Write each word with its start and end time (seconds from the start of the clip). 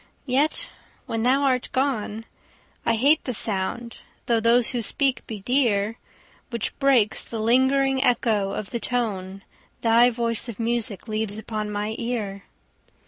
—yet, 0.25 0.71
when 1.05 1.21
thou 1.21 1.41
art 1.43 1.69
gone, 1.73 2.25
I 2.87 2.95
hate 2.95 3.23
the 3.23 3.33
sound 3.35 3.99
(though 4.25 4.39
those 4.39 4.71
who 4.71 4.81
speak 4.81 5.21
be 5.27 5.41
dear) 5.41 5.91
10 6.45 6.45
Which 6.49 6.79
breaks 6.79 7.23
the 7.23 7.39
lingering 7.39 8.03
echo 8.03 8.49
of 8.51 8.71
the 8.71 8.79
tone 8.79 9.43
Thy 9.81 10.09
voice 10.09 10.49
of 10.49 10.59
music 10.59 11.07
leaves 11.07 11.37
upon 11.37 11.69
my 11.69 11.93
ear. 11.99 12.45